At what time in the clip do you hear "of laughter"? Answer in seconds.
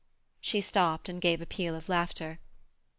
1.75-2.39